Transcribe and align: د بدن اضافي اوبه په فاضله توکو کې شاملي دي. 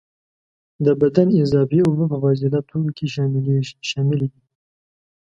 د 0.85 0.87
بدن 1.01 1.27
اضافي 1.43 1.79
اوبه 1.83 2.05
په 2.11 2.17
فاضله 2.23 2.59
توکو 2.69 2.91
کې 2.97 3.05
شاملي 3.91 4.27
دي. 4.33 4.41